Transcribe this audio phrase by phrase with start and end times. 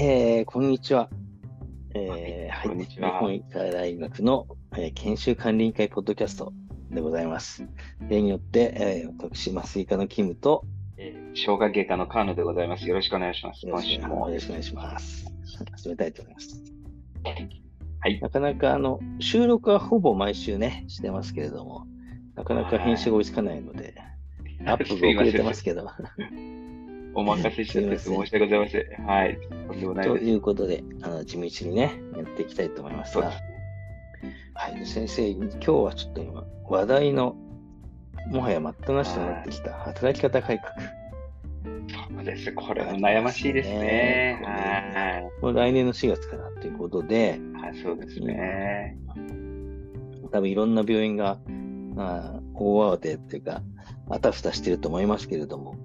[0.00, 1.10] えー、こんにちは。
[1.92, 6.52] えー、はい、こんにちは日本医科大学の、えー研修管理委員会ポッドキャスト
[6.88, 7.66] でございます。
[8.08, 10.64] 例によって、えー、私、麻酔科のキムと、
[10.98, 12.86] えー消化外科の川野でございます。
[12.86, 13.66] よろしくお願いします。
[13.66, 14.34] よろしく今週もよ。
[14.34, 15.26] ろしくお願いします。
[15.72, 16.62] 始めたいと思います。
[17.98, 18.20] はい。
[18.20, 21.88] なかなか、あの、収録はほぼ毎週ね、してますけれども、
[22.36, 23.96] なかなか編集が追いつかないので、
[24.64, 25.88] アップが遅れてますけど、
[27.14, 29.06] お任せしちゃって申し訳ございません。
[29.06, 29.38] はい。
[29.66, 30.16] とんでもないと。
[30.16, 33.32] いうことで、あの地道にね、やっていきたいと思いますが
[34.54, 37.36] はい、先生、今日はちょっと今、話題の、
[38.30, 40.74] もはや待ったなしとなってきた働き方改革。
[42.16, 42.52] そうです。
[42.52, 43.78] これも悩ましいですね。
[43.78, 47.62] ねはこれ来年の4月からということで、い。
[47.62, 48.98] はい、そうですね。
[50.32, 51.38] 多分いろんな病院が、
[51.94, 53.62] まあ、大慌てっていうか、
[54.10, 55.76] あたふたしてると思いますけれども、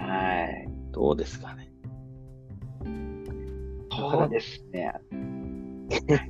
[0.00, 0.68] はい。
[0.92, 1.70] どうですかね。
[3.90, 4.92] そうですね。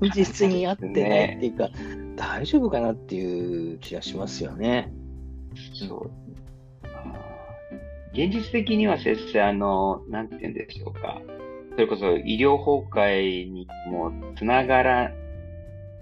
[0.00, 1.70] 現実に合ってないっていうか、
[2.16, 4.92] 大丈夫かなっていう気がしますよね。
[5.88, 6.10] そう。
[8.12, 11.20] 現実的には先生、あの、なんて言うんでしょうか。
[11.72, 15.12] それこそ医療崩壊にもつながら、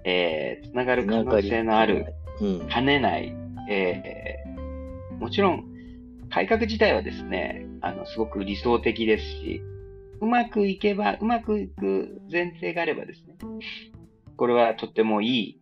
[0.04, 2.14] えー、つながる可能性のある、。
[2.40, 2.68] うん。
[2.68, 3.34] 兼ねない、
[3.70, 4.24] えー
[5.18, 5.73] もちろん、
[6.34, 9.62] 改革自体はですね、あの、すごく理想的ですし、
[10.20, 13.36] うまくいけば、うまくいく前提があればですね、
[14.36, 15.60] これはとってもいい、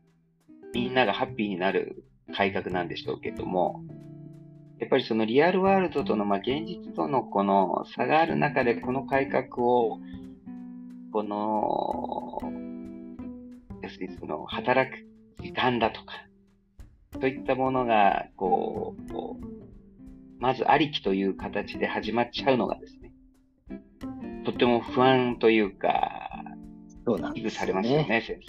[0.73, 3.85] みんながハッピーになる改革なんでしょうけども、
[4.79, 9.99] やっぱりそのリアルワールドとの、まあ、現実とのこの差がある中で、この改革を、
[11.13, 12.39] この、
[13.83, 15.07] 要するにその働く
[15.43, 16.15] 時間だとか、
[17.21, 19.53] そういったものが、こう、こう
[20.43, 23.13] まずありきという形で始まっちゃうのがですね、
[24.45, 26.43] とっても不安というか、
[27.07, 27.67] そうなんですよね。
[27.69, 28.41] れますよね、先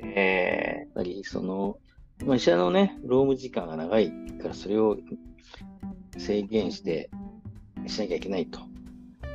[0.00, 0.06] 生。
[0.06, 1.76] えやっぱりその、
[2.24, 4.96] まあ、医者のね、労務時間が長いから、それを
[6.16, 7.10] 制限して
[7.88, 8.60] しなきゃいけないと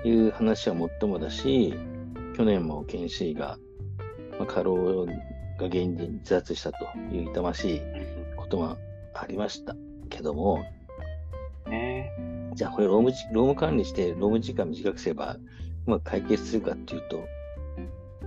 [0.07, 1.73] いう話はもっともだし、
[2.37, 3.57] 去年も研修医が、
[4.39, 5.11] まあ、過労が
[5.57, 8.77] 原因で自殺したという痛ましいーことも
[9.13, 9.75] ありました
[10.09, 10.63] けども、
[11.69, 12.11] ね
[12.55, 15.37] じゃあこれ労務じ労務管理して労務時間短くすれば
[15.87, 17.25] うまく解決するかっていうと、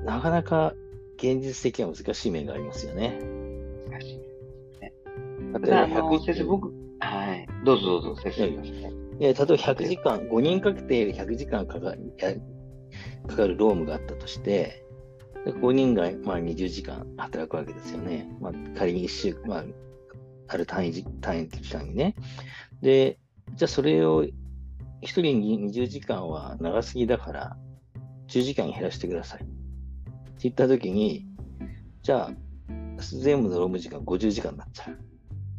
[0.05, 0.75] なかなか
[1.17, 3.19] 現実的には難しい面がありますよね。
[3.91, 4.21] 難しい。
[4.81, 7.49] 例えばあの、100先生、僕、はい。
[7.65, 8.47] どうぞどうぞ、先生。
[8.47, 12.35] いや例えば100時間、5人かけて100時間かかるや
[13.27, 14.85] かかる労務があったとして、
[15.45, 18.31] で5人がまあ20時間働くわけですよね。
[18.41, 19.65] まあ、仮に1週間、まあ、
[20.49, 22.15] ある単位じ、単位期間にね。
[22.81, 23.19] で、
[23.55, 24.31] じゃあそれを1
[25.03, 27.57] 人に20時間は長すぎだから、
[28.29, 29.43] 10時間に減らしてください。
[29.43, 29.49] って
[30.43, 31.27] 言ったときに、
[32.03, 32.31] じゃあ、
[32.99, 34.85] 全部の労務時間50時間になっちゃ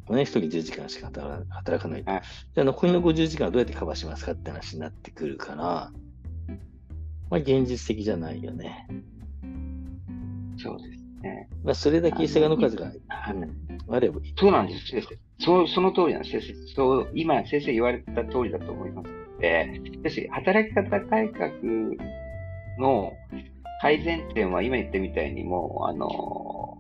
[0.10, 0.14] う。
[0.14, 1.12] ね、1人10時間しか
[1.50, 2.22] 働かないいじゃ
[2.62, 5.92] あ残りの50時間はどうやってカバーしますかって話になってくるから、ま
[7.32, 8.88] あ現実的じゃないよね。
[10.58, 11.48] そうですね。
[11.64, 13.56] まあそれだけ医者の数が、はいうん、
[13.88, 14.34] あればいい。
[14.36, 14.96] そうなんです。
[15.40, 16.74] そその通りなんです、先生。
[16.76, 21.52] そう、今、先生言われた通りだと思いますので、ですし働き方改革
[22.78, 23.14] の
[23.82, 26.78] 改善点は今言ったみたいにもう、あの、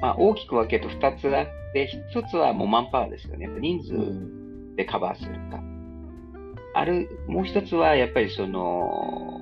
[0.00, 3.46] まあ、大きく分けると2つあって、1つはもうマンパワーですよね。
[3.60, 5.62] 人数でカバーするか。
[6.74, 9.40] ある、もう一つはやっぱりその、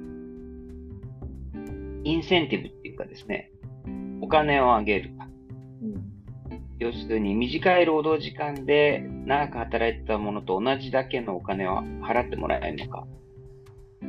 [2.05, 3.51] インセンティブっていうかですね、
[4.21, 5.28] お金をあげるか。
[6.79, 13.07] 要するに短い労働時間で長く働いてたものと同じだけのお金を払ってもらえるのか。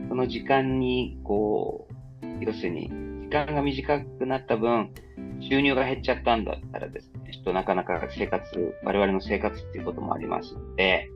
[0.07, 1.87] その時間に、こ
[2.21, 2.89] う、要するに
[3.23, 4.91] 時間が短くなった分、
[5.39, 11.09] 収入が減っちゃったんだったらですね、ちょっとなかなか生活、我々の生活っていうこともありますので、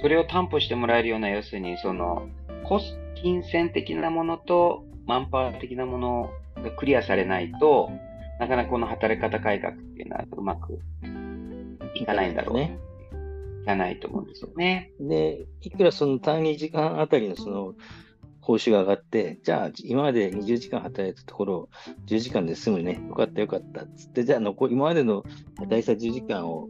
[0.00, 2.28] それを担保してもらえるような、要するにその、
[2.64, 7.90] コス、金銭的なものとマンパワー的なものがクリアされないと、
[8.42, 10.80] なかなかこの働き方改革っていうのはうまく
[11.94, 12.56] いかないんだろう。
[12.56, 12.76] ね。
[13.62, 14.90] いかないと思うんですよね。
[14.98, 17.74] で、いくらその単位時間あたりのその
[18.40, 21.68] 報酬が上がって、じゃあ今まで20時間働いたところを
[22.06, 23.00] 10時間で済むね。
[23.08, 25.22] よかったよかったっつって、じゃあ残り、今までの
[25.58, 26.68] 働いた10時間を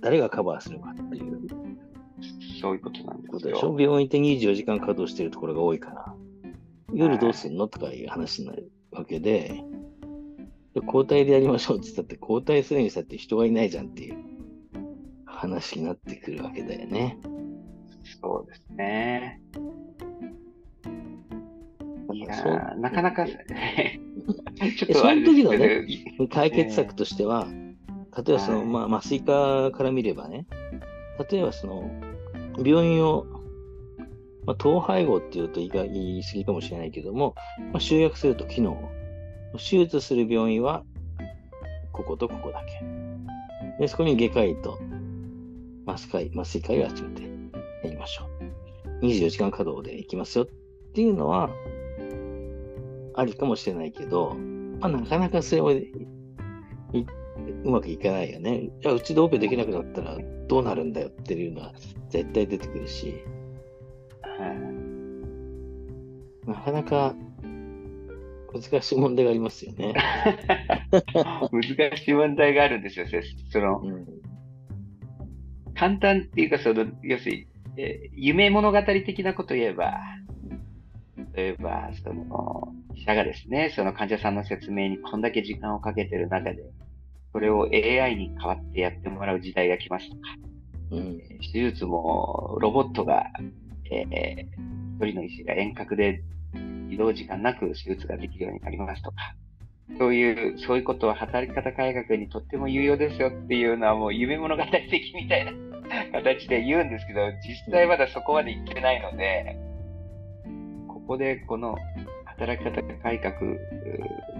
[0.00, 1.38] 誰がカバーするかっていう
[2.62, 3.76] そういうことなんですよ。
[3.78, 6.14] 病院って24時間稼働してるところが多いから、
[6.94, 7.68] 夜どうすんの？
[7.68, 9.64] とかいう話になるわけで、で
[10.74, 14.16] 交代でやりましょうって言ったって、交代するにしたって人がいないじゃんっていう
[15.26, 17.18] 話になってくるわけだよね。
[18.20, 19.40] そうですね。
[22.08, 23.36] ーなかなか、 ちょっ
[24.88, 25.86] えその時のね
[26.30, 27.48] 解決策としては、
[28.16, 30.46] 例えばその、はいまあ、麻酔科から見ればね、
[31.30, 31.90] 例えばその、
[32.64, 33.26] 病院を、
[34.44, 37.34] まあ、統廃合っていうと言いが言い過ぎかもしれないけども、
[37.72, 38.99] まあ、集約すると機能を。
[39.58, 40.84] 手術する病院は、
[41.92, 42.84] こことここだけ。
[43.78, 44.78] で、そこに外科医と
[45.86, 47.22] 麻酔科医、麻酔科医を集めて
[47.84, 48.28] やりましょ
[49.00, 49.04] う。
[49.06, 50.46] 24時間稼働で行きますよっ
[50.92, 51.50] ていうのは、
[53.14, 54.36] ありかもしれないけど、
[54.80, 55.92] まあ、なかなかそれもい
[57.64, 58.70] うまくいかないよね。
[58.80, 60.16] じゃあ、うちでオペできなくなったら
[60.48, 61.72] どうなるんだよっていうのは
[62.08, 63.22] 絶対出てくるし、
[66.46, 67.14] なかなか
[68.52, 69.94] 難しい問題がありますよね。
[71.52, 73.06] 難しい問題があるんですよ、
[73.50, 74.06] そのうん、
[75.74, 79.98] 簡単っていうか、その要するに、えー夢物語的なことを言えば、
[81.34, 86.62] 例えば、その、医者がですね、その患者さんの説明にこんだけ時間をかけてる中で、
[87.32, 90.20] それを AI に代わってやってもらう時代が来ますとか、
[90.90, 91.18] うん、
[91.52, 93.26] 手術もロボットが、
[93.90, 94.70] えー
[95.00, 96.22] 一人の医師が遠隔で
[96.90, 99.16] 移動時間なく手術ができるようになりますとか、
[99.98, 105.52] そういう、そういうことは働き方改革にとっても有用ですよっていうのはもう夢物語的みたいな
[106.12, 109.56] 形で言うんですけど、実際まだそこまでいってないので、
[110.88, 111.76] ここでこの
[112.24, 113.34] 働き方改革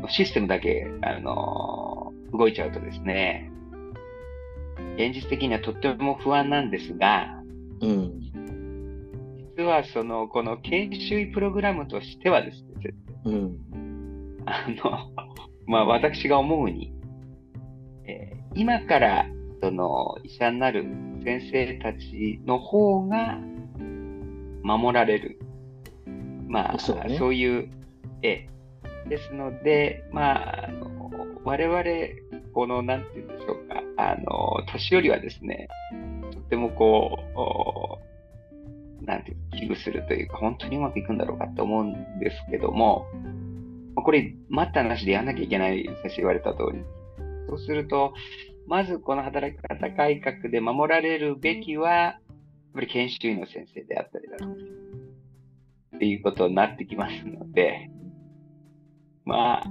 [0.00, 3.50] のシステムだけ、あの動いちゃうとですね、
[4.96, 7.42] 現実的にはとっても不安なんですが、
[7.80, 8.29] うん、
[9.60, 12.94] 実はその、この研修医プログラムとしてはですね、
[13.26, 13.58] うん、
[14.46, 15.10] あの、
[15.66, 16.94] まあ私が思うに、
[18.06, 19.26] えー今から
[19.62, 20.84] その医者になる
[21.22, 23.38] 先生たちの方が
[24.64, 25.38] 守られる。
[26.48, 27.14] まあ、そうね。
[27.14, 27.70] いう、
[28.22, 31.10] えーですので、まあ、あの
[31.44, 31.84] 我々、
[32.54, 35.68] この、なんて言うんでしょうか、あの、年寄りはですね、
[36.32, 37.98] とってもこう、お
[39.02, 43.06] なんていうか危惧するというか、本当にうまくいくんだろうかと思うんですけども、
[43.94, 46.82] まあこれ、待ったなしでやんなきゃいけない、先生言われた通り。
[47.48, 48.14] そうすると、
[48.66, 52.22] まずこの働き方改革で守られるべきは、やっ
[52.74, 54.50] ぱり研修医の先生であったりだとか、
[55.96, 57.90] っていうことになってきますので、
[59.24, 59.64] まあ、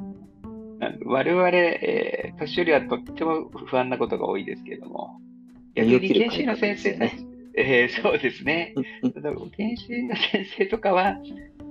[1.06, 5.20] 我々、えー年寄りはとっても不安なことが多いですけれども、
[5.76, 7.16] 逆に研修医の先生たち、
[7.62, 8.74] えーそうですね。
[9.14, 11.18] ただ研修医の先生とかは、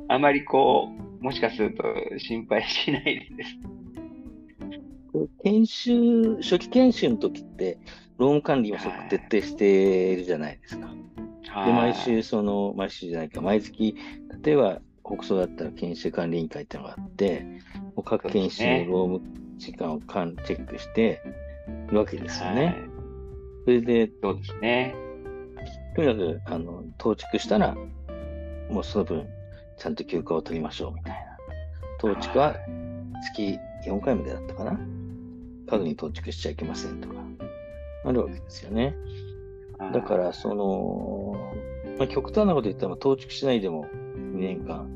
[0.08, 0.90] あまりこ
[1.20, 1.82] う、もしかすると
[2.18, 3.50] 心配しないです。
[5.42, 7.78] 研修、初期研修の時って、
[8.18, 10.88] 労務管理もすごく徹底してるじゃないですか。
[11.64, 13.96] で、毎週、その、毎週じゃないか、毎月、
[14.42, 17.46] 例えば、国葬だったら研修管理委員会っていうのがあって、
[17.96, 19.20] もう各研修の労務
[19.56, 21.22] 時間をかんチェックして
[21.90, 22.76] るわけですよはいね。
[23.64, 25.07] それで、そうですね。
[25.98, 27.74] とにかく、あの、到着したら、
[28.70, 29.26] もうその分、
[29.76, 31.36] ちゃんと休暇を取りましょうみたいな。
[31.98, 32.54] 到着は
[33.34, 34.78] 月4回までだったかな。
[35.68, 37.14] 家具に到着しちゃいけませんとか、
[38.04, 38.94] あるわけですよね。
[39.92, 41.34] だから、その、
[41.98, 44.88] まあ、極端なこと言ったら、到着しないでも2年間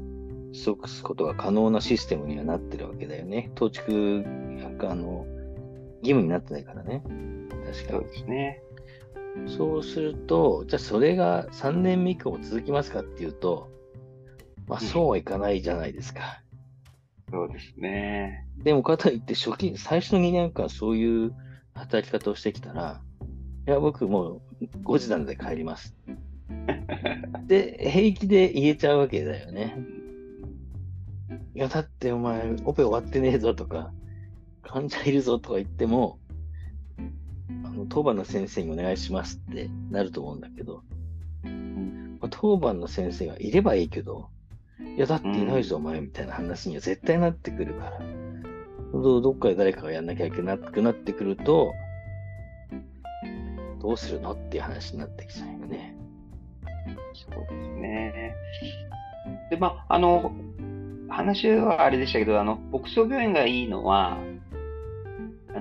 [0.64, 3.50] 過ごすことが可能なシステムにはなってるわけだよね。
[3.56, 4.22] 到着
[4.78, 5.26] が、あの、
[6.02, 7.02] 義務になってないからね。
[7.66, 8.04] 確かにそう。
[8.04, 8.61] ですね。
[9.46, 13.70] そうすると、じゃあそれが3年目以降も続きますかっていうと、
[14.66, 16.42] まあうんそうはいかないじゃないですか。
[17.30, 18.46] そうですね。
[18.58, 21.34] でもかといって初期、最初の2年間そういう
[21.74, 23.00] 働き方をしてきたら、
[23.66, 25.96] いや、僕もう5時なので帰ります。
[27.46, 29.78] で、平気で言えちゃうわけだよね。
[31.54, 33.92] いや、だってお前、オペ終わってねえぞとか、
[34.62, 36.18] 患者いるぞとか言っても、
[37.64, 40.82] あの当番の先生にお願いしますってなると思うんだけど、
[41.48, 44.28] んまあ当番の先生がいればいいけど、
[44.96, 48.00] いや、だっていないぞ、お前みたいな話には絶対なってくるから、
[48.92, 51.72] どどっかで誰かがやんなきゃいけなくなってくると、
[53.80, 55.96] どうするのっていう話になってきちゃうよね。
[57.14, 58.34] そうですね。
[59.50, 60.32] で、まあ、あの、
[61.08, 64.18] 話はあれでしたけど、あの、牧草病院がいいのは、あ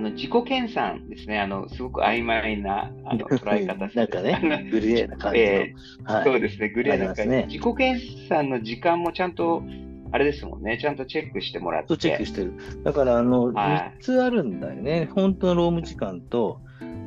[0.02, 1.40] の、自己研鑽ですね。
[1.40, 5.46] あの、すごく曖昧な、あの、 捉え方なんかね、グレーな感じの。
[5.46, 6.24] えはい。
[6.24, 7.46] そうですね、グレーな感じ、ね。
[7.48, 9.64] 自己研鑽の時間もちゃんと、
[10.12, 11.90] あれですもんね、ちゃんとチェックしてもらって。
[11.90, 12.54] とチェックしてる。
[12.84, 13.98] だから、あの、はい。
[13.98, 15.10] 3つあるんだよね。
[15.14, 16.60] 本当の労務時間と、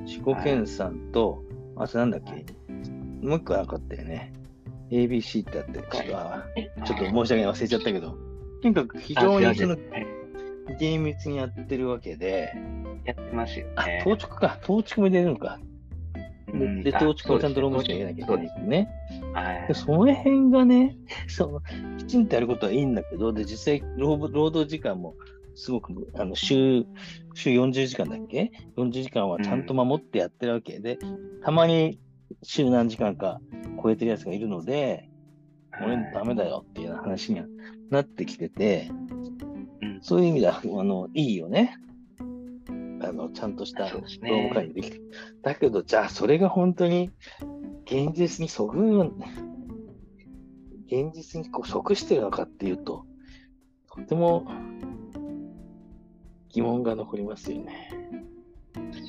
[0.04, 1.42] 自己研鑽と、
[1.76, 2.32] あとなんだっけ、
[3.26, 4.32] もう一個なかったよね。
[4.90, 6.46] ABC ってあって、ちょっと、あ
[6.84, 8.16] ちょっと申し訳ない、忘れちゃったけど、
[8.62, 9.76] とにかく非常にその
[10.78, 12.52] 厳密にやってるわけで、
[13.04, 14.02] やってますよあ、ね。
[14.04, 14.58] 当直か。
[14.62, 15.58] 当直も入れるのか。
[16.52, 18.88] うんで、当直もちゃんとロームそうしか入れなきゃいけないですね。
[19.32, 21.60] はいで、その辺がね、その、
[21.98, 25.14] きちんとやることはいいんだけど、で、実際、労働労働時間も、
[25.56, 26.84] すごく、あの、週、
[27.34, 30.98] 週40時間だっけ ?40 時間はちゃんと守ってやってるわけで、
[31.42, 31.98] たまに
[32.42, 33.40] 週何時間か
[33.82, 35.08] 超えてるやつがいるので、
[35.82, 37.46] 俺ダメだよっていう話には
[37.90, 39.03] なってきてて、うん
[40.02, 41.76] そういう意味では、あの、いいよね。
[43.00, 45.00] あの、ちゃんとした労務会議できて。
[45.42, 47.10] だけど、じゃあ、それが本当に、
[47.84, 49.14] 現実にそぐう、
[50.86, 53.04] 現実にこう即してるのかっていうと、
[53.94, 54.46] とても
[56.48, 57.90] 疑問が残りますよね。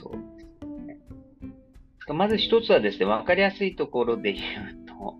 [0.01, 0.99] そうですね。
[2.13, 5.15] まず一つはですね、わかりやすいところで言うと、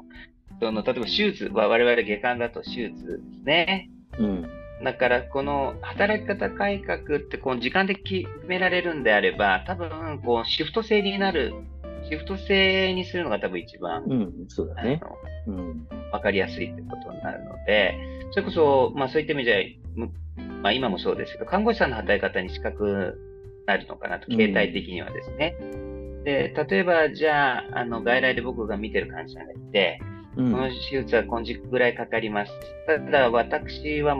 [0.59, 3.89] その例えば手術、まあ我々外科だと手術ですね。
[4.19, 4.64] うん。
[4.83, 11.53] だから、この働き方改革ってこの時間で決められるんであれば、多分こうシフト制になる、
[12.09, 14.99] シフト制にするのが多分一番、うん、そうだね。
[15.01, 15.17] あの
[15.47, 15.87] うん。
[16.11, 17.95] わかりやすいってことになるので、
[18.31, 19.59] それこそ、まあそういった意味では、
[19.95, 20.11] む
[20.61, 23.17] まあ今もそうですけど、看護師さんの働き方に近く
[23.65, 25.55] なるのかなと、うん形態的にはですね。
[26.25, 30.01] で、例えば、じゃあ、あの、外来で僕が見てる患者さんがいて、
[30.35, 30.51] うん。
[30.51, 32.51] この手術は今時ぐらいかかります。
[32.87, 34.15] ただ、私は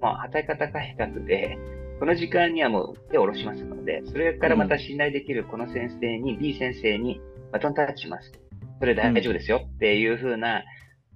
[0.00, 1.58] もう、働き方改革で、
[1.98, 7.20] この時間にはもう手を下ろしますので、それからまた信頼できるこの先生に、B 先生に
[7.52, 8.32] バトンタッチします。
[8.78, 10.62] それ大丈夫ですよっていうふうな、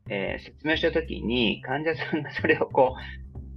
[0.08, 2.96] えー説明をしたときに、患者さんがそれをこ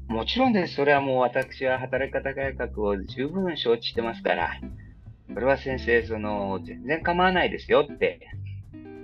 [0.09, 0.75] う、もちろんです。
[0.75, 4.51] それはもう私は働き方改革を十分承知してますから、
[5.33, 8.19] それは先生、その、全然構わないですよって、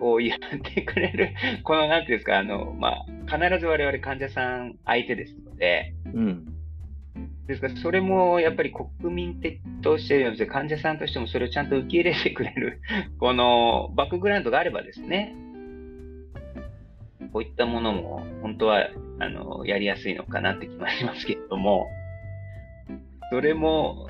[0.01, 0.39] こう言っ
[0.74, 6.46] てくれる、 この、なんていうんですか、あの、まあ、必ず我々患者さん相手ですので、うん。
[7.46, 12.81] ですから、それもやっぱり国民的として、患者さんとしてもそれをちゃんと受け入れてくれる、
[13.20, 15.36] このバックグラウンドがあればですね、
[17.31, 18.89] こういったものも本当は
[19.20, 21.88] あのやりやすいのかなって気もしますけれども、
[23.29, 24.10] それも、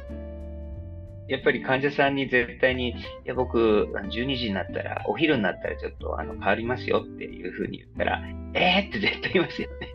[1.31, 8.21] やっぱり患者さんに絶対に、いや、僕、あの12時になったら、お昼になったらちょっとあの変わりますよっていうふうに言ったら、
[8.53, 9.93] えーって絶対言いますよね。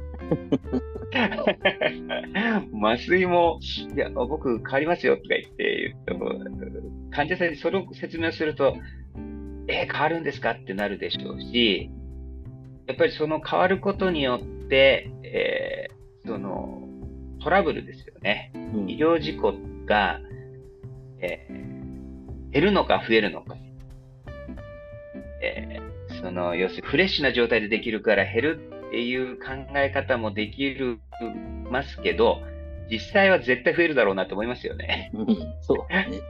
[2.83, 3.61] 麻酔も、
[3.95, 6.26] いや、僕変わりますよとか言って言うと、
[7.11, 8.76] 患者さんにそれを説明すると、
[9.69, 11.90] えー変わるんですかってなるでしょうし、
[12.87, 16.83] やっぱりその変わることによって、えーその
[17.43, 18.52] トラブルですよね。
[18.55, 20.19] うん医療事故が、
[21.21, 21.77] えー
[22.53, 23.57] 減るのか増えるのか。
[25.43, 30.99] えーその、要するにフレッシュな状態でできるから減るっていう考え方もできる、
[31.71, 32.41] ますけど、
[32.91, 35.11] 実際は絶対増えるだろうなと思いますよね。
[35.15, 35.27] うん
[35.61, 36.21] そうだね。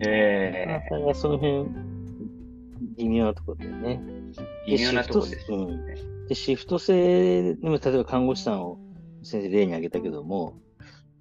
[0.06, 1.68] えなかなかその辺、
[2.98, 4.00] 微妙なところだよね。
[4.66, 5.94] ー、微妙なところですシフトよね。
[6.28, 8.78] で、シフト制でも、例えば看護師さんを
[9.22, 10.58] 先生例に挙げたけども、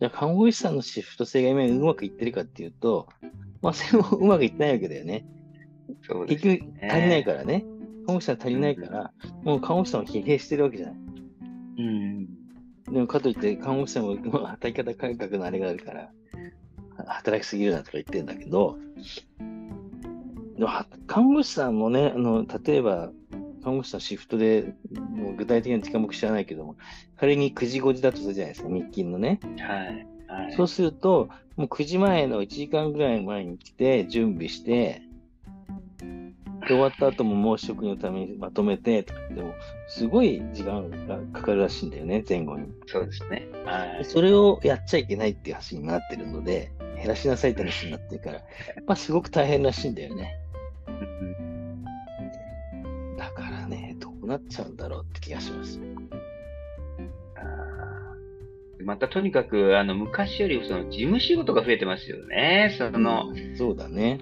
[0.04, 3.08] じゃあ看護師さんのシフト制が今うまくいってるかっていうと、
[3.62, 5.26] まあ、それもうまくいってないわけだよね。
[6.06, 7.66] そうです結ね局足りないからね。
[8.06, 9.14] 看護師さん足りないから、
[9.46, 10.96] もう看護師さんを疲弊してるわけじゃない。
[11.78, 12.26] うん。
[12.26, 16.12] でもかといって、看護師さんもまあ働き方改革のあれがあるから、
[16.98, 18.78] は働きすぎるなとか言ってるんだけど、
[20.58, 23.10] でもは看護師さんもね、あの例えば、
[23.64, 26.76] 看護師さんシフトで、もう具体的な時間僕知らないけども、
[27.18, 29.40] 仮に9時5時だとするじゃないですか、日勤のね。
[29.60, 30.08] はい。
[30.28, 30.54] はい。
[30.56, 35.02] そうすると、もう9時前の1時間ぐらい前に来て、準備して、
[36.62, 39.54] で終わった後も申し職のためにまとめてとかでも、
[39.88, 42.68] すごい時間がかかるらしいんだよね、前後に。
[42.88, 43.48] そうですね。
[43.66, 44.06] はい。
[44.06, 48.40] それをやっちゃいけないっていう話になってるので、減らしなさいって話になってるから、
[48.88, 50.38] まあすごく大変らしいんだよね。
[54.24, 55.80] うんだからね、どうなっちゃうんだろうって気がします。
[58.80, 62.76] またとにかく、あの、昔よりその事務仕事が増えてますよね。
[62.78, 64.20] その、うんそうだね。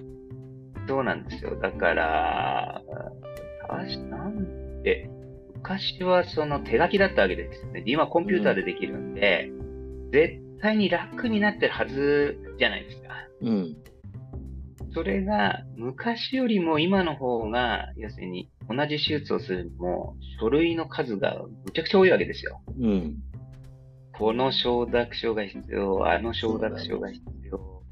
[0.86, 1.56] そうなんですよ。
[1.60, 2.82] だから、
[4.10, 5.08] なんで、
[5.54, 7.82] 昔はその手書きだったわけですよね。
[7.86, 9.50] 今コンピューターでできるんで、
[10.12, 13.08] 絶対に楽になってるはずじゃないですか。
[13.42, 13.76] うん。
[14.94, 22.60] それが昔よりも今の方が、要するに同じ手術をするにも書類の数がむちゃくちゃ多いわけですよ。
[22.78, 23.16] うん。
[24.12, 27.82] この承諾書が必要、あの承諾書が必要。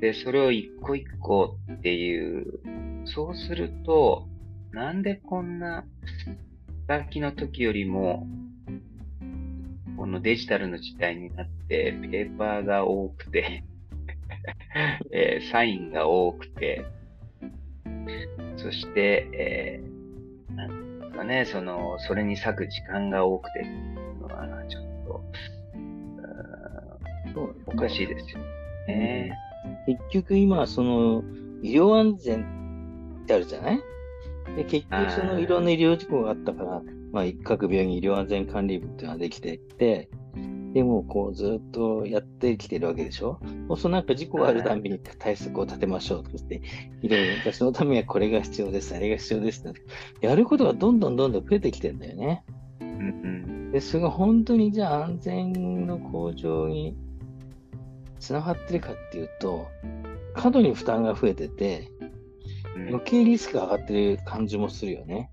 [0.00, 2.60] で、それを一個一個っていう、
[3.04, 4.26] そうすると、
[4.72, 5.84] なんでこんな、
[6.88, 8.26] さっきの時よりも、
[9.96, 13.64] このデジタルの時代になって、ペーパーが多くて
[15.12, 16.84] えー、サインが多くて、
[18.56, 23.64] そして、えー、なんですかね、その、それに割く時間が多くて、
[24.20, 25.24] のはちょっと、
[27.66, 28.38] おかしいですよ
[28.86, 29.32] ね。
[29.86, 31.22] 結局今、その、
[31.62, 32.44] 医療安全
[33.22, 33.80] ってあるじゃない？
[34.56, 35.46] で結局そのい。
[35.46, 36.82] ろんな医療事故があったから、
[37.12, 40.08] まあ、各病院医療安全管理部っていうのができていて、
[40.74, 43.38] でもこうずっとやってきてるわけでしょ？
[43.68, 46.60] そうするとなんか事故があるたびに対策を立てましょうとして、
[47.00, 49.80] いろいろ、そのためにはこれが必要です、あれが必要ですって、
[50.20, 52.44] やることがどんどんどんどん増えてきてるんだよね。
[53.72, 56.96] で、それが本当にじゃあ安全の向上に
[58.18, 59.68] つながってるかっていうと、
[60.34, 61.88] 過度に負担が増えてて、
[62.88, 65.30] 余計リスクが上がってる感じもするよね。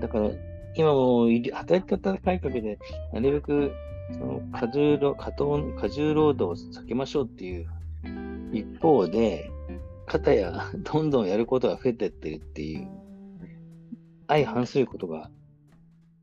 [0.00, 0.30] だから、
[0.74, 2.78] 今も働き方改革で、
[3.12, 3.72] なるべく
[4.12, 7.66] その過重労過過重労働を避けましょうっていう
[8.52, 9.50] 一方で、
[10.06, 12.88] 方や どんどんやることが増えてってるっていう、
[14.26, 15.30] 相反することが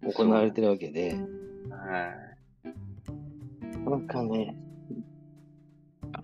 [0.04, 1.16] 行われてるわけで、
[1.70, 2.14] は
[3.86, 3.90] い。
[3.90, 4.56] なんかね、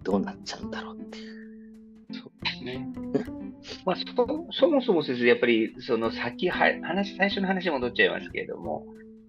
[0.04, 2.14] どうなっちゃうんだろうっていう。
[2.14, 2.88] そうですね。
[3.86, 4.04] まあ、そ
[4.52, 8.86] そもそも先生、やっぱりその先は話、最初の話に戻っちゃいますけれども、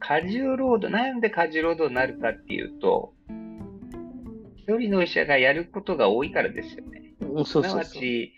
[0.06, 3.14] 過重労働、なんで過重労働になるかっていうと、
[4.56, 7.14] 一人の医者がやることが多いからですよね。
[7.44, 8.32] すなわち、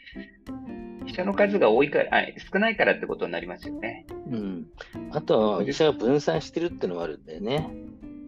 [1.07, 4.07] 医者の数が多いからあ、少ないからってことになりますよね。
[4.31, 4.67] うん。
[5.11, 7.69] あとは、医者が分散してるっていうのもあるんだよね。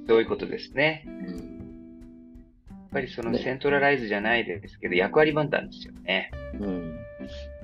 [0.08, 1.04] そういうことですね。
[1.06, 1.10] う
[1.54, 1.58] ん
[2.88, 6.30] っぱりそのセントラライズじゃないですけど、役割分担ですよね。
[6.58, 6.96] うん。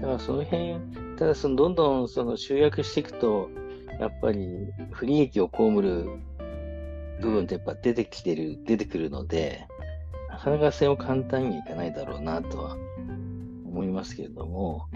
[0.01, 0.75] だからその辺、
[1.17, 3.51] ただそのどんどんその集約していくと、
[4.01, 6.09] やっぱり不利益を被る
[7.21, 9.67] 部分ってやっぱ出てきてる、出てくるので、
[10.31, 12.77] なかなかそれも簡単にいかないだろうなとは
[13.67, 14.87] 思いますけれども、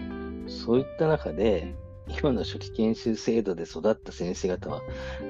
[0.47, 1.75] そういった中で、
[2.21, 4.81] 今の初期研修制度で育った先生方は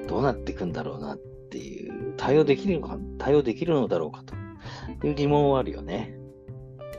[0.08, 1.18] どうなっていくんだろうなっ
[1.50, 6.16] ていう、対応できるのか、対応できるのだろうかという疑問はあるよね。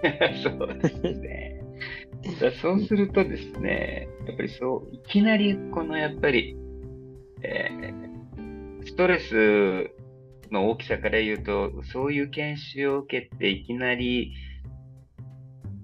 [0.43, 1.61] そうですね。
[2.61, 6.55] そうするとですね、やっぱりそう、いきなりこのやっぱり、
[7.43, 9.91] えー、ストレス
[10.51, 14.33] の大きさから言うと、そういう研修を受けていきなり、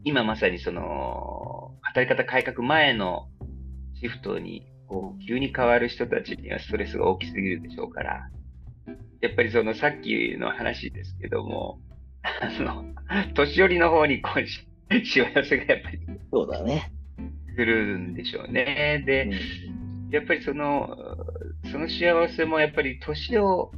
[0.04, 3.28] 今まさにその、働き方改革前の
[4.00, 8.30] シフトにこう急に変わる人たちにはストレスが大きすぎるでしょうから、
[9.22, 11.80] やっぱりそのさっきの話ですけども、
[12.24, 12.86] あの、
[13.34, 14.68] 年寄りの方にこうし、
[15.06, 16.00] しわ寄せがやっぱり。
[16.32, 16.92] そうだね。
[17.56, 19.04] 来るんでしょうね。
[19.06, 20.96] で、うん、やっぱりその、
[21.72, 23.72] その幸せもやっぱり年を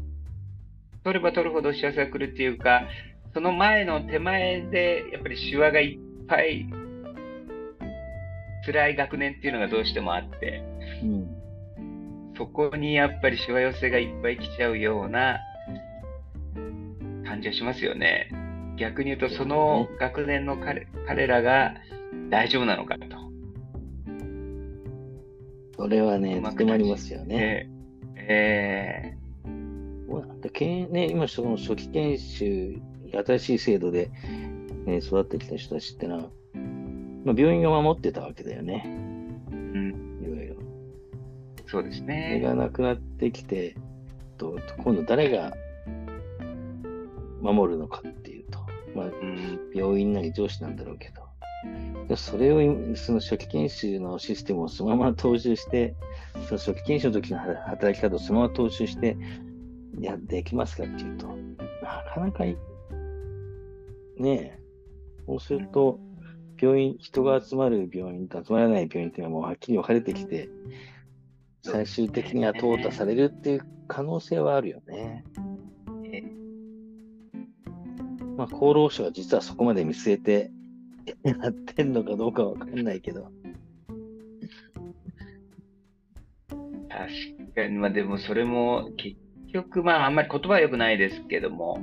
[1.04, 2.88] 取れば取るほど幸せが来るっていうか、
[3.34, 6.68] その前の手前でやっぱりしわがいっぱい
[8.66, 10.64] 辛い学年っていうのがどうしてもあって、
[11.04, 15.40] うん、そこにやっぱりしわ寄せがいっぱい来ちゃうような
[17.26, 18.30] 感じがしますよね。
[18.78, 21.76] 逆に言うと、その学年の彼彼らが
[22.30, 23.04] 大丈夫なのかと。
[25.78, 27.70] それはね、とてもありますよね。
[28.30, 32.80] えー、ね、今、その初期研修、
[33.12, 34.12] 新しい制度で、
[34.86, 36.22] ね、育ってきた人たちってのは、
[37.26, 38.84] まあ、病院が守ってたわけだよね。
[39.52, 40.20] うん。
[40.24, 40.56] いろいろ。
[41.66, 42.40] そうですね。
[42.40, 43.76] それがなくなってきて、
[44.38, 45.54] と今度誰が
[47.42, 48.60] 守るのかっていうと、
[48.96, 49.06] まあ、
[49.74, 51.29] 病院なり上司なんだろうけど、
[52.16, 55.96] それを、その初期研修のシステムをそのまま踏襲して、
[56.48, 59.18] その初期研修の時の働き方をそのまま踏襲して、
[60.00, 62.58] や、できますかっていうと、なかなかい、
[64.18, 64.60] ねえ、
[65.26, 66.00] そうすると、
[66.62, 70.50] 病院、人が集まる病院と集まらない病院っていうのはもうはっきり分かれてきて、
[71.62, 75.24] 最終的には淘汰されるっていう可能性はあるよね。
[78.38, 80.50] まあ、厚労省は実はそこまで見据えて
[81.24, 83.32] やってんのかどうかわかんないけど。
[86.90, 89.18] 確かに、まあでもそれも結
[89.54, 91.80] 局、まああんまり言葉は良くないですけども、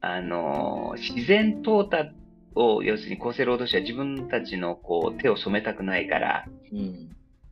[0.00, 2.10] あの、自然淘汰
[2.54, 7.10] を、要するに厚生労働省は自分たちのこう手を染めたくないから、うん、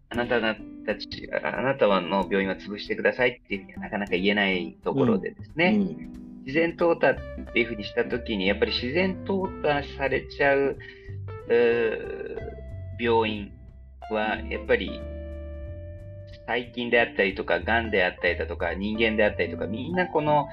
[0.09, 0.55] あなたた
[0.97, 10.77] ち、あなたの病院は潰してくださいっていうふうにはなかなか言えないところでですね、うんうん自然淘汰っていうふうにしたときに、やっぱり自然淘汰されちゃう、
[11.49, 12.39] う
[12.99, 13.53] 病院
[14.11, 15.01] は、やっぱり
[16.47, 20.47] 細菌であったりとか、癌であったりだとか、人間であったりとか、みんなこの、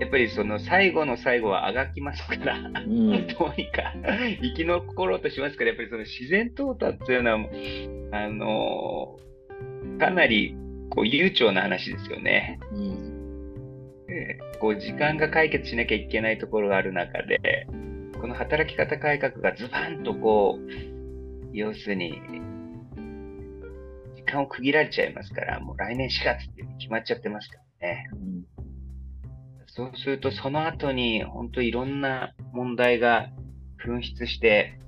[0.00, 3.94] やっぱりその最後の最後はあがきますから、うん、どうにか
[4.40, 7.38] 生き残ろうとしますから、やっぱりその自然淘汰っていうのは、
[8.12, 10.56] あのー、かなり
[10.90, 12.58] こう悠長な話ですよね。
[12.72, 13.12] うん。
[14.08, 17.66] えー、こう時間が解決しなきゃいけないところがある中で、
[18.20, 22.22] この働き方改革がズバンとこう、要するに
[24.14, 28.08] 時間を区切られちゃいますから、もう来年4月って決まっちゃってますからね。
[28.12, 28.44] うん、
[29.66, 33.30] そうすると、その後に本当いろんな問題が
[33.84, 34.78] 噴出して、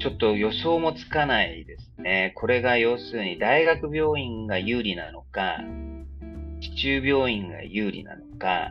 [0.00, 2.32] ちょっと予想もつかないですね。
[2.34, 5.58] これが要するに大学病院が有利なのか、
[6.74, 8.70] 市中病院が有利なのか、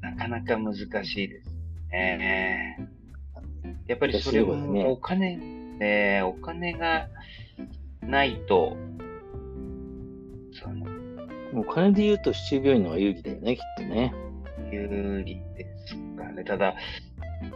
[0.00, 1.56] なかなか難しいです
[1.90, 2.88] ね。
[3.86, 7.08] やっぱりそれもお金、ね、お金が
[8.02, 8.76] ないと、
[10.52, 10.86] その、
[11.54, 14.14] お金で言うと市中病院の方が有利だよね、きっとね。
[14.72, 16.44] 有利ですかね。
[16.44, 16.74] ただ、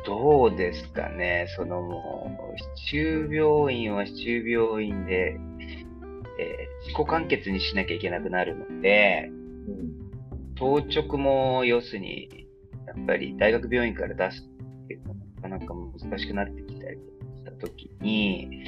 [0.06, 1.46] どうですかね。
[1.56, 5.38] そのもう、市中病院は市中病院で、
[6.38, 12.46] えー、自己完結にしなきゃいけなくなるので、うん、当直も要するに、
[12.86, 16.96] やっぱり大学病院から出すっていうのなかなか難しくなってきたり
[17.36, 18.64] したときに、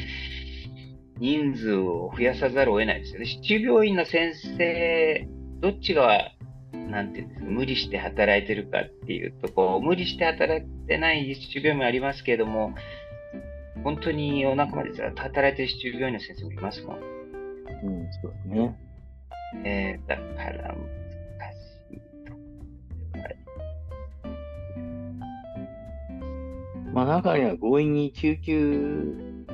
[1.18, 3.26] 人数を増やさざるを得ないですよね。
[3.26, 5.28] 市中病院の先生、
[5.60, 6.32] どっちが、
[6.72, 12.74] なんていうんですか、無理して働いてるかっていうと、こう、無理して働いてない市中病院もありますけれども、
[13.84, 17.19] 本当にお腹まで働いてる市中病院の先生もいますもん。
[17.82, 18.76] うん、そうですね。
[19.64, 20.76] えー、だから、
[26.92, 29.46] まあ、中には強引に救急、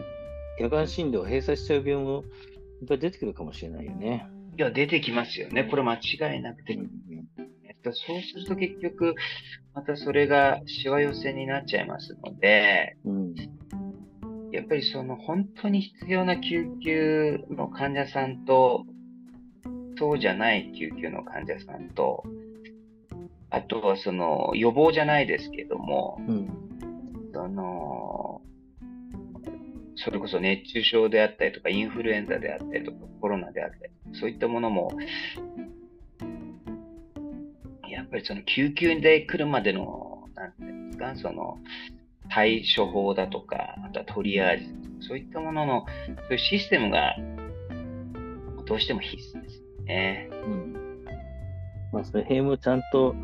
[0.58, 2.24] 夜間診療を閉鎖しちゃう病も
[2.82, 4.26] いっぱい出てくるかもしれないよね。
[4.58, 5.64] いや、出てきますよね。
[5.64, 6.74] これ間違いなくて。
[6.74, 6.88] うん、
[7.84, 9.14] そうすると結局、
[9.74, 13.34] またそれがしわ寄せになっちゃいますので、うん、
[14.52, 18.84] やっぱりその本当に必要な救急の患者さんと、
[19.98, 22.22] そうじゃない救急の患者さんと、
[23.50, 26.48] あとはその予防じゃないですけども、うん。
[27.34, 28.40] あの
[29.96, 34.90] それこそ熱中症であったりとか、インフルエンザであったりとか、コロナであったり、そういったものも、
[37.88, 41.58] やっぱりその救急で来るまでの、なんていうんですか、その
[42.28, 44.66] 対処法だとか、あとはトリアージ、
[45.00, 47.16] そういったものの、そういうシステムが、
[48.66, 50.28] どうしても必須ですね。
[50.32, 50.74] うん。
[51.92, 53.14] まあ、それ辺もちゃんと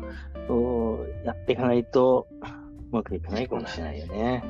[1.25, 2.27] やっていかないと、
[2.91, 4.43] うまくいかないかもしれないよね。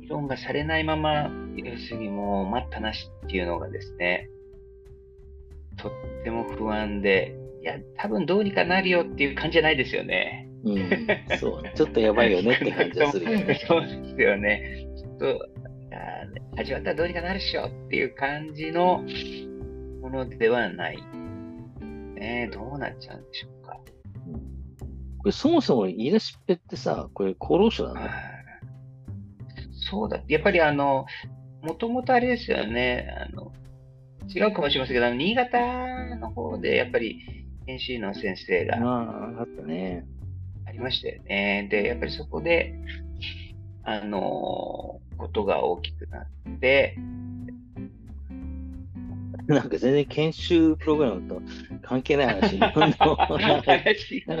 [0.00, 4.30] 議論がされないまま、要するにもう待ったなしっていうのがですね、
[5.76, 5.92] とっ
[6.24, 10.47] ても不安で、いや、多分どうにかなるよっていう感じじゃないですよね。
[10.64, 13.60] うん、そう、ちょっとやばいよねって感じがするよね。
[13.66, 14.86] そうですよね。
[14.96, 15.48] ちょっと、
[16.56, 19.04] 始まったらどうにかなるっしょっていう感じの
[20.02, 20.98] ものではない。
[22.14, 23.58] ね、どうなっちゃうんでしょう
[25.18, 28.08] これそもそも言い出しっぺってさ、これ厚労省なの
[29.72, 30.22] そうだ。
[30.28, 31.06] やっぱりあの、
[31.62, 33.52] もともとあれですよね、あの、
[34.28, 37.18] 違うかもしれませんけど、新潟の方でやっぱり
[37.66, 40.06] 研修医の先生がああったね。
[40.78, 41.66] ありましたよね。
[41.70, 42.72] で、やっぱりそこで、
[43.82, 46.26] あの、ことが大きくなっ
[46.60, 46.96] て、
[49.48, 51.42] なんか全然研修プログラムと
[51.82, 52.58] 関係ない話。
[52.60, 52.76] なんか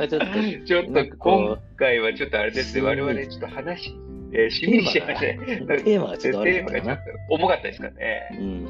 [0.06, 0.26] ちょっと、
[0.64, 3.96] ちょっと今回はちょっとあれですね、我々ちょっと話、
[4.32, 5.38] えー、しみりしちゃいましたね。
[5.82, 7.02] テーマがちょっとテーマがちょっと
[7.34, 8.28] 重かったですかね。
[8.32, 8.66] うん。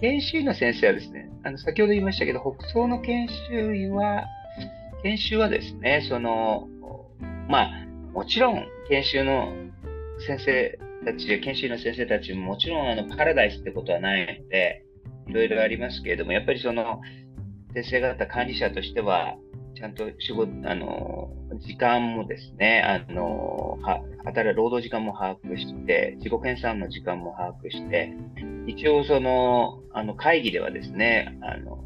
[0.00, 4.26] 研修医の先生はですね、あの先ほど言いましたけど、北総の研修医は、
[5.02, 6.68] 研修はですね、その、
[7.48, 9.52] まあ、もちろん研修の
[10.26, 14.84] 先生たち、研修の先生たちももちろんあのパラダイスってことはないので、
[15.28, 17.00] いろいろありますけれども、やっぱりその、
[17.74, 19.36] 先生方管理者としては、
[19.74, 28.12] ちゃんと仕事、あの、時間もですね、あの、は働く労働時間も把握して、自己研鑽の時間も把握して、
[28.66, 31.82] 一応その、あの、会議ではですね、あの、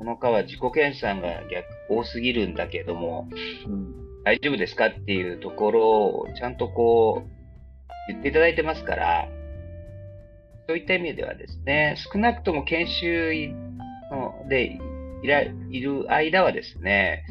[0.00, 3.28] この科は自己研鑽が逆多すぎるんだけども、
[3.66, 7.28] うん、大丈夫ですかっていうところをちゃんとこう
[8.08, 9.28] 言っていただいてますから、
[10.66, 13.48] そういった意味ではですね、少なくとも研修
[14.10, 14.78] ので
[15.22, 17.22] いらいる間はですね、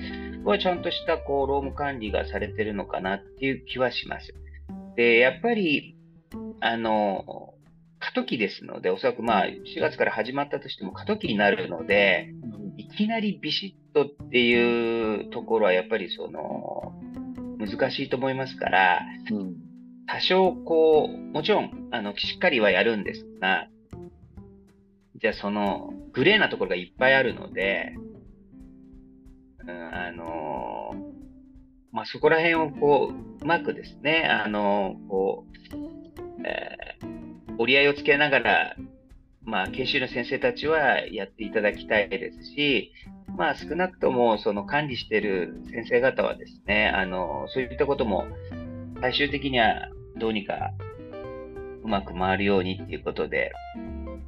[0.43, 4.31] これはちゃんとしたこう労務管理がされてるのかなっていう気はします。
[4.95, 5.95] で、やっぱり、
[6.59, 7.55] あの、
[7.99, 12.33] 過渡期ですので、おそらくまあ4月から始まったとしても過渡期になるので、
[12.77, 16.93] いきなりビシッとっていうところはやっぱりその
[17.59, 19.55] 難しいと思いますから、うん、
[20.07, 23.67] 多少こう、もちろんあのしっかりはやるんですが、
[25.21, 27.95] じゃあそのグレーなところがいっぱいあるので、
[29.67, 30.69] うん、あの
[31.91, 37.18] まあ、そこら辺をこう、うまくですね、あのこう、えー、
[37.59, 38.75] 折り合いをつけながら、
[39.43, 42.93] まあ、研修の先生たちはやっていただきたいですし、
[43.37, 48.27] まあ、少なくともその管理している先生方はですね、あのそういったことも
[49.01, 50.71] 最終的にはどうにか
[51.83, 53.51] うまく回るようにっていうことで、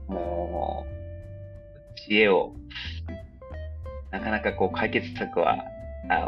[0.07, 2.53] もう、知恵を、
[4.11, 5.63] なかなかこう解決策は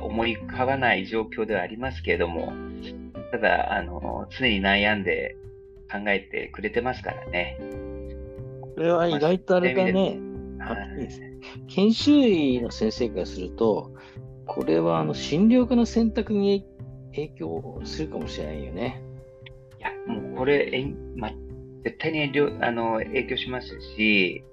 [0.03, 2.53] 思い浮かばない状況ではありますけれども、
[3.31, 5.35] ただ、あの、常に悩んで
[5.93, 7.57] 考えてくれてますからね。
[8.61, 10.17] これは意外とあれだね。
[10.57, 10.77] まあ、
[11.67, 13.91] 研修医の先生からすると、
[14.47, 16.65] これはあの診療科の選択に
[17.11, 19.03] 影響するかもしれないよね。
[19.79, 21.29] いや、もうこれ、えま、
[21.83, 24.43] 絶対にあの影響しますし、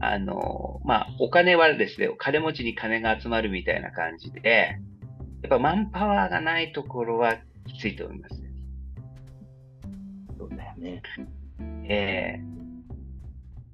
[0.00, 4.78] あの、まあ、お金はですね、金持ちに金が集まるみたいな感じで、
[5.42, 8.41] やっぱマンパワーがないところはきついと思います。
[10.42, 11.02] そうだよね。
[11.84, 12.40] え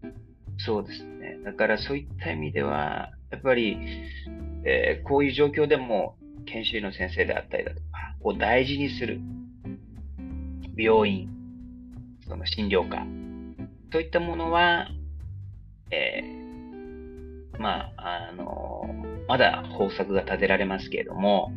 [0.02, 0.10] えー、
[0.58, 1.38] そうですね。
[1.44, 3.78] だからそういった意味では、やっぱり、
[4.64, 7.84] えー、こういう状況でも研修医の先生であったりだとか、
[8.20, 9.20] を大事にする
[10.76, 11.30] 病院、
[12.28, 13.06] その診療科、
[13.90, 14.88] そういったものは、
[15.90, 18.94] えー、まあ、あの
[19.26, 21.50] まだ方策が立てられますけれども、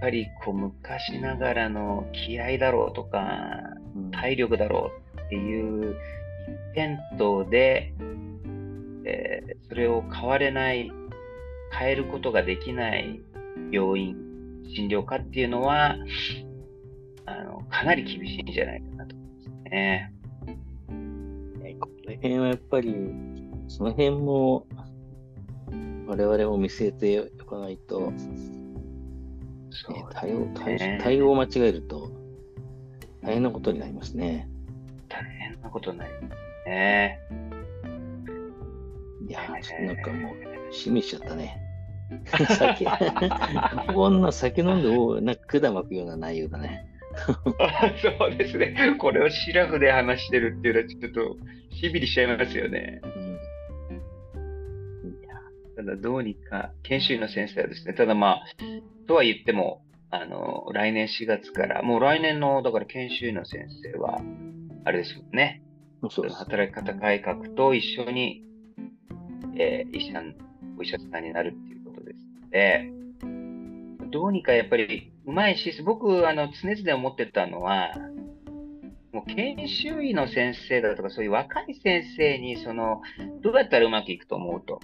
[0.00, 3.60] ぱりこう昔ながらの気合だろうとか、
[4.12, 5.96] 体力だろうっていう
[6.74, 7.92] 一辺倒で、
[9.04, 10.90] えー、それを変われない、
[11.78, 13.20] 変えることができない
[13.70, 14.16] 病院、
[14.74, 15.96] 診療科っていうのは、
[17.26, 20.12] あのかなり厳しいんじゃないかなと思いますね。
[22.08, 22.94] の辺はやっぱり、
[23.68, 24.66] その辺も、
[26.06, 28.12] 我々も見据えておかないと、
[29.88, 32.10] ね、対応対対応を間違えると、
[33.22, 34.48] 大変なことになりますね。
[35.08, 37.20] 大変なことになりますね。
[39.28, 39.40] いや、
[39.86, 40.32] なんかも
[40.70, 41.60] う、しみしちゃったね。
[42.56, 42.86] 酒。
[43.92, 46.86] こんな酒飲んで、おなんか管巻くような内容だね。
[48.18, 48.96] そうですね。
[48.98, 51.36] これをシラフで話してるっていうのはちょっと
[51.74, 53.00] しびりしちゃいますよね。
[53.04, 53.27] うん、
[55.88, 58.44] だどうにか、研修医の先生はですね、ただまあ、
[59.06, 64.20] とは言っても、あの、来年4月から、もう来年の、だから研修医の先生は、
[64.84, 65.62] あれですもんね。
[66.10, 68.44] そうです働き方改革と一緒に、
[69.56, 70.22] えー、医者、
[70.78, 72.90] お医者さんになるっていうことですので、
[74.10, 77.90] どうにかやっぱりうまいし、僕、あの、常々思ってたのは、
[79.12, 83.02] もう研修医の先生だとか、そういう若い先生に、その、
[83.42, 84.80] どうやったらうまくいくと思うと。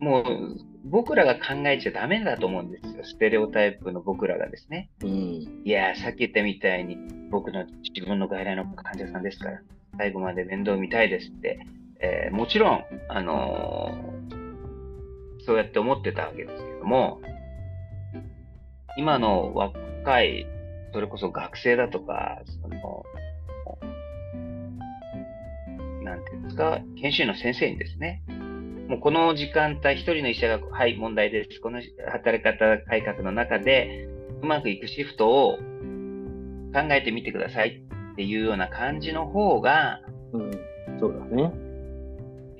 [0.00, 3.04] うん、もう、僕らが考えちゃダメだと思うんですよ。
[3.04, 4.90] ステレオタイプの僕らがですね。
[5.02, 6.96] うん、いや、さっき言ったみたいに、
[7.30, 9.60] 僕の自分の外来の患者さんですから、
[9.98, 11.58] 最後まで面倒見たいですって、
[12.00, 17.20] えー、もちろん、あのー、そうやって思ってたわけですけども、
[18.96, 20.46] 今の若い、
[20.92, 23.04] それこそ学生だとか、その、
[26.02, 28.22] なんていうんですか、研修医の先生にですね、
[28.88, 31.60] もうこの時間帯、一人の医者が、はい、問題です。
[31.60, 34.08] この働き方改革の中で、
[34.42, 35.58] うまくいくシフトを
[36.72, 40.00] 考えてみてくださいっていうような感じの方が、
[40.32, 40.50] うん、
[41.00, 41.52] そうだね。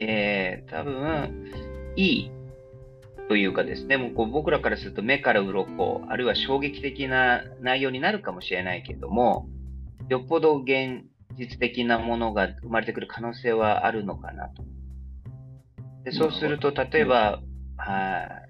[0.00, 1.44] えー、多分、
[1.94, 2.30] いい
[3.28, 9.48] というかですね、もうこう僕らからすると目から鱗、あるいは衝撃的な内容になるかもしれないけれども、
[10.08, 11.04] よっぽど現
[11.36, 14.64] 実的なものが生まれてくる可能性はあるのかなと。
[16.06, 17.40] でそうすると、例えば、
[17.76, 18.48] はい、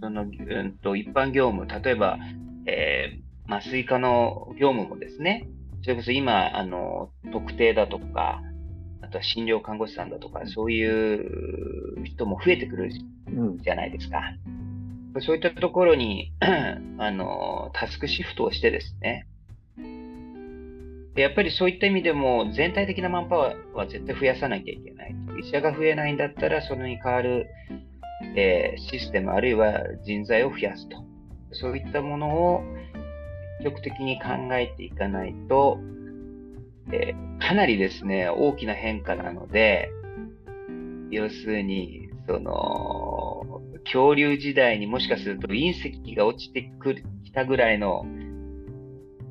[0.00, 2.16] その、うんと、一般業務、例えば、
[2.64, 5.48] えー、麻酔科の業務もですね、
[5.82, 8.40] それこそ今、あの、特定だとか、
[9.00, 14.20] あとは診療看護師さんだとか、そういう人も増えてくるじゃないですか。
[15.14, 16.32] うん、そういったところに
[16.98, 19.26] あの、タスクシフトをしてですね、
[21.14, 25.14] やっぱりそういった意味でも全体的なマンパワーは絶対増やさなきゃいけない。
[25.44, 27.46] 医者が増えないんだったら、それに代わる、
[28.34, 30.96] えー、システムあるいは人材を増やすと。
[31.52, 32.62] そういったものを
[33.58, 35.78] 積極的に考えていかないと、
[36.90, 39.90] えー、かなりですね、大きな変化なので、
[41.10, 48.06] 要するに、その、恐竜時代にもしかすると隕石が落ちてくるきたぐらいの、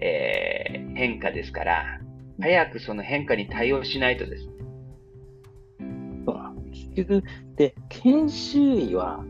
[0.01, 2.01] えー、変化ですから、
[2.39, 4.51] 早くその変化に対応しないとです。
[6.71, 7.23] 結局、
[7.55, 9.23] で、研修医は、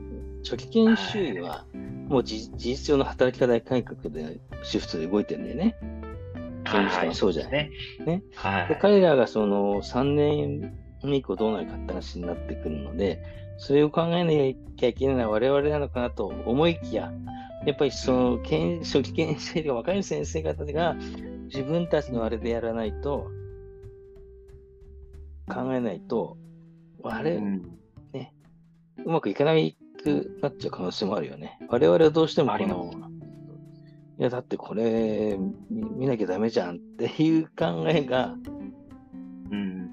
[0.43, 1.65] 初期研修医は、
[2.07, 5.75] もう事実上の働き方改革でシフトで動いてるんだよね。
[6.67, 7.51] そういう人はそうじゃない。
[7.51, 7.71] ね
[8.05, 13.21] ねはい、で彼らがその3年以降どうなるかって話になってくるので、
[13.57, 14.31] それを考えな
[14.75, 17.11] きゃいけないのは我々なのかなと思いきや、
[17.65, 20.95] やっぱりその初期研修医が若い先生方が
[21.45, 23.29] 自分たちのあれでやらないと、
[25.47, 26.37] 考えないと、
[27.03, 27.61] あれ、うん、
[28.13, 28.33] ね、
[29.05, 31.59] うまくいかないくなっちゃう可能性もあるよね。
[31.69, 32.91] 我々はどうしてもこの、
[34.17, 35.37] いや、だってこれ
[35.69, 38.35] 見なきゃダメじゃんっていう考えが、
[39.51, 39.89] うん、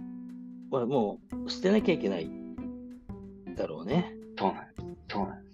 [0.71, 2.31] もう捨てなきゃいけない
[3.57, 4.15] だろうね。
[4.39, 4.87] そうなんです。
[5.11, 5.48] そうなんです。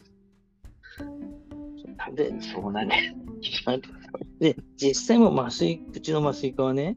[2.12, 2.88] で、そうなん
[4.38, 6.96] で実際も麻酔、うちの麻酔科はね、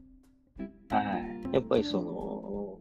[0.88, 1.02] は
[1.50, 2.78] い、やっぱりその、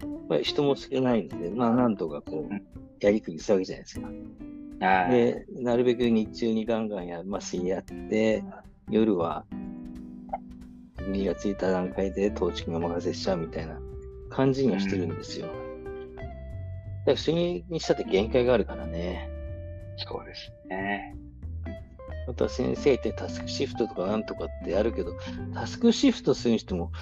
[0.00, 2.54] やっぱり人も少ないので、まあなんとかこう、
[3.00, 4.08] やりくりするわけじゃないですか。
[4.86, 8.42] はい、で、なるべく日中にガンガンや麻酔やって、
[8.90, 9.44] 夜は、
[11.08, 13.78] 身がついた段階で当地にお任せしちゃうみたいな
[14.30, 15.46] 感じにはしてるんですよ。
[15.46, 16.26] うん、だか
[17.06, 19.31] ら不思議にしたって限界があるからね。
[19.96, 21.16] そうですね。
[22.28, 25.12] あとは先生ってタスクシフトとかなんとかってあるけど、
[25.54, 26.92] タスクシフトする人も、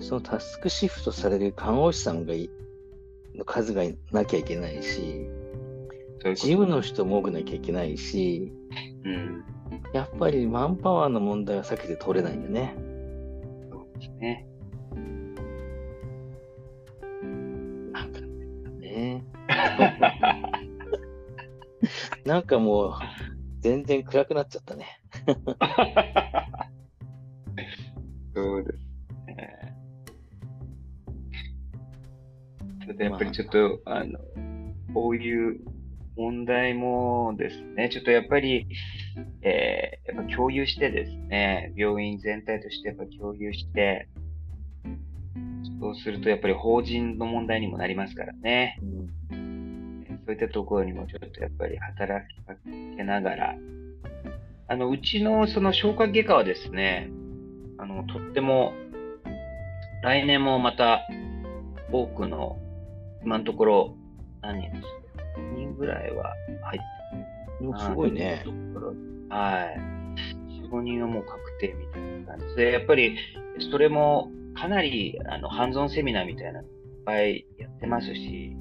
[0.00, 2.34] そのタスクシフトされる看護師さんが
[3.34, 5.28] の数がなきゃいけないし、
[6.22, 8.52] 事務の人も多くなきゃいけないし、
[9.04, 9.44] うん、
[9.92, 12.76] やっぱりマンパワーの問題は避けて取れないよね。
[13.70, 14.46] そうですね。
[17.92, 18.20] なんか
[18.80, 19.24] ね。
[22.24, 22.92] なんかもう、
[23.60, 24.86] 全然暗くなっちゃったね。
[28.34, 28.78] そうです
[29.26, 29.76] ね。
[32.82, 34.18] それでやっぱりちょっと、まあ、あの、
[34.94, 35.60] こういう
[36.16, 38.66] 問題もですね、ちょっとやっぱり、
[39.42, 44.08] えー、やっぱ共有してですね、病院全体としてやっぱ共有して、
[45.80, 48.78] そうするとやっぱり法人の問題にもなりますからね。
[49.30, 49.41] うん
[50.32, 52.54] そういったところにもちょっとやっぱり働きか
[52.96, 53.54] けながら、
[54.68, 57.10] あの、うちのその消化外科はですね、
[57.76, 58.72] あの、とっても、
[60.02, 61.02] 来年もまた
[61.92, 62.56] 多くの、
[63.22, 63.96] 今のところ、
[64.40, 64.88] 何人ですか
[65.38, 67.78] ?2 人ぐらいは入ってる。
[67.78, 68.42] すごいね。
[69.28, 69.80] はい。
[70.62, 73.18] 4、5人はもう確定みたいな感じで、やっぱり、
[73.70, 78.56] それもかなり、あの、ハンズオンセミナーみたいなのいっぱいやってますし、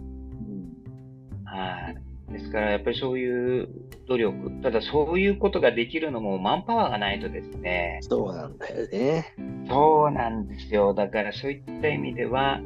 [1.52, 1.92] は
[2.30, 2.32] い。
[2.32, 3.68] ですから、やっぱりそういう
[4.08, 8.00] 努力、ただそういうことができるのもマンパワーがないとですね。
[8.04, 9.36] そうなんだよね。
[9.68, 10.94] そうなんですよ。
[10.94, 12.62] だからそういった意味では、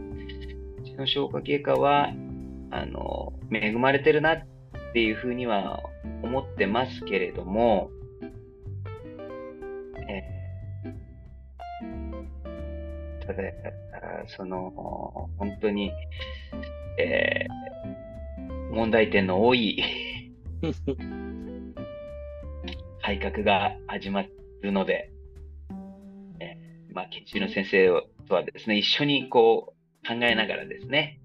[0.79, 2.11] うちの消化経過は、
[2.69, 4.45] あの、恵まれてるなっ
[4.93, 5.81] ていうふうには
[6.21, 7.89] 思ってますけれども、
[10.07, 13.41] えー、ただ、
[14.27, 15.91] その、本当に、
[16.99, 17.74] えー
[18.75, 19.81] 問題点の多い
[23.01, 24.25] 改革が始ま
[24.61, 25.13] るので、
[26.41, 31.21] えー、まあ、研修の先生とはですね、一緒にこう考えながらですね、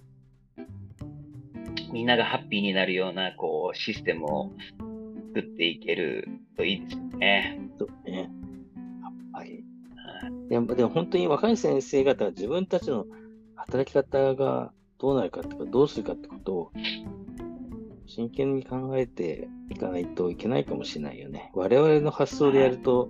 [1.92, 4.52] みんながハッピーになるようなこうシステムを
[5.34, 7.58] 作っていけるといいですよね。
[7.80, 8.16] そうね。
[8.16, 8.30] やっ
[9.32, 9.64] ぱり。
[10.48, 13.06] でもでも本当に若い先生方が自分たちの
[13.56, 16.72] 働き方がどうなるかとか、どうするかってことを
[18.10, 21.52] 真剣に考えていかないといけないかもしれないよね。
[21.54, 23.08] 我々の発想でやると、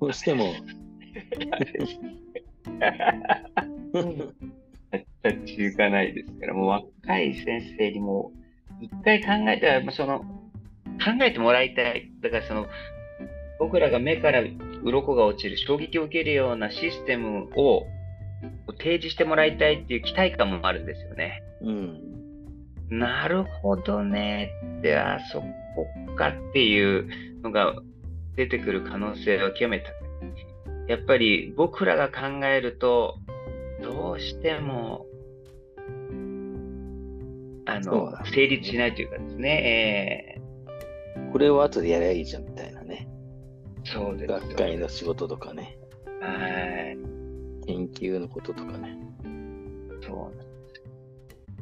[0.00, 0.54] どうしても。
[5.24, 6.14] 立ち行かない。
[6.14, 7.34] ですから、もう若い。
[7.34, 8.30] 先生にも、
[8.80, 10.26] 一回考えたら、その、考
[11.22, 11.74] えてもらい。
[11.74, 12.08] たい。
[12.22, 12.68] だからその、
[13.58, 14.44] 僕らが目から
[14.84, 17.84] 鱗が落ちる、衝撃を受けるようなシステムを
[18.78, 19.58] 提示してもらい。
[19.58, 19.82] たい。
[19.82, 19.98] ってい。
[19.98, 21.42] う期待感もあるんですよね。
[21.62, 22.07] うん。
[22.90, 24.50] なるほどね。
[24.78, 25.86] って、あそこ
[26.16, 27.08] かっていう
[27.42, 27.74] のが
[28.36, 29.86] 出てくる可能性は極めて
[30.88, 33.18] やっぱり僕らが考えると、
[33.82, 35.06] どうしても、
[37.66, 40.38] あの、成立しないというかですね、
[41.16, 43.06] えー、これを後でやればいいじゃんみたいなね。
[43.84, 44.32] そうです。
[44.32, 45.78] 学会の仕事とかね、
[46.22, 47.66] はい。
[47.66, 48.96] 研究のこととかね、
[50.00, 50.47] そうなん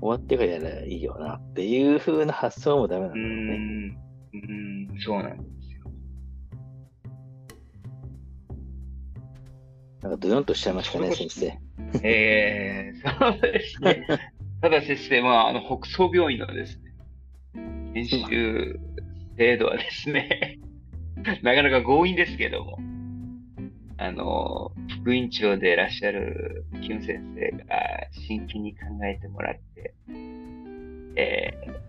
[0.00, 3.56] 終わってからやればいいよなっていう風な発想もダメなんうだろうね。
[3.56, 4.06] ん。
[4.34, 5.84] うん、そうなんですよ。
[10.02, 11.58] なんかドヨンとしちゃいましたね、先生。
[12.02, 14.06] えー、そうですね。
[14.60, 16.92] ただ先生、まあ、あの、北総病院のですね、
[17.94, 18.80] 研修
[19.36, 20.58] 制度はですね、
[21.42, 22.78] なかなか強引ですけども、
[23.98, 27.64] あの、副院長でいらっしゃるキュン先生が
[28.28, 29.94] 真剣に考えてもらって、
[31.16, 31.86] えー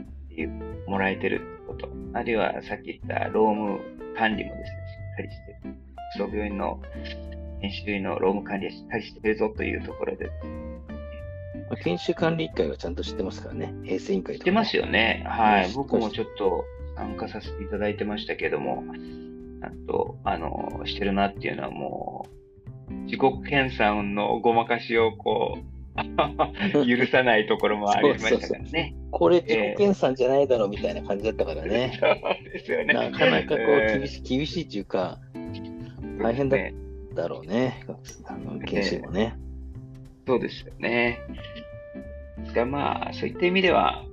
[0.00, 0.48] っていう
[0.88, 3.80] もらえてること、あるいはさっき言った労務
[4.16, 5.74] 管理もですね、しっかりしてる。
[6.14, 6.80] 北総病院の
[7.60, 10.30] 研修医の労務管理はしっかりしてるぞというところで、
[11.68, 15.24] まあ研修管理委員会はちゃんと知ってますからね、衛生委員会とか、知ってますよね。
[15.26, 15.68] はい。
[15.68, 16.64] うん僕もちょっと
[16.96, 22.26] 参加させていただいてましたけども、ちゃんと、あの、してるなっていうのはも
[22.88, 25.70] う、自国研鑽のごまかしをこう、
[26.86, 28.94] 許さないところもありましたからね。
[29.10, 31.98] これ自己研鑽じゃないだろうみたいな感じだったからね。
[32.00, 32.94] そうですよね。
[32.94, 35.18] なかなかこうえー厳しい、厳しいっていうか、
[36.22, 36.74] 大変だね
[37.14, 37.84] だろうね、
[38.24, 39.34] あの研修もね。
[40.26, 41.18] そうですよね。
[42.38, 44.04] ですからまあ、そういった意味では、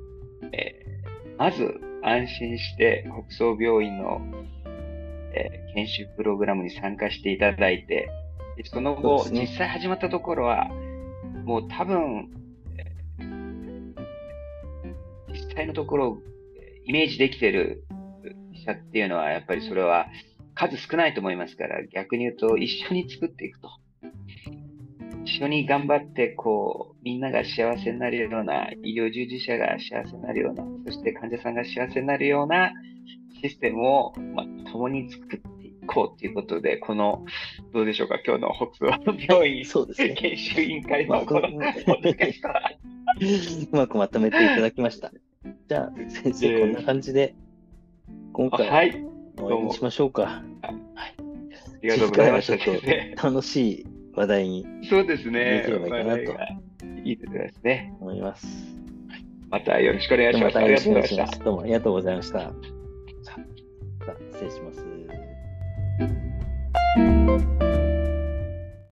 [0.52, 0.88] えー
[1.38, 4.22] まず安心して北総病院の、
[5.38, 8.09] えー研修プログラムに参加していただいて、
[8.57, 10.69] でその後、ね実際始まったところは、
[11.45, 12.31] もう多分、
[13.19, 13.93] えー
[15.33, 16.17] 実際のところ、
[16.59, 17.83] えーイメージできてる
[18.53, 20.07] 医者っていうのは、やっぱりそれは
[20.55, 23.69] 数少ないと思いますから、逆に言うと一緒に作っていくと。
[25.25, 32.71] 一緒に頑張って、こう、みんなが幸せになるような、医療従事者が幸せになるような、そして患者さんが幸せになるような
[33.41, 34.45] システムを、まあ、
[34.78, 37.25] 共に作っていこうということで、この、
[37.73, 40.13] どうでしょうか、今日の北総病院 そうですね。
[40.13, 42.71] 研修委員会まあのこの、このポッドキャストは
[43.71, 45.11] うまくまとめていただきました。
[45.67, 47.36] じゃあ、先生、こんな感じで、
[48.34, 50.43] 今回ははい、終わりにしましょうか。
[50.61, 50.73] あ
[51.82, 52.78] りがとうございました、ちょっ
[53.15, 54.89] と楽しい話題に生。
[54.89, 55.63] そうですね。
[55.63, 57.93] できればいいかなといいですね。
[57.99, 58.47] 思います。
[59.49, 60.55] またよろしくお願いします。
[60.55, 61.39] またよろしくお願いします。。
[61.39, 62.51] どうもありがとうございました。
[64.38, 64.66] 失礼します。
[67.28, 67.57] Thank you.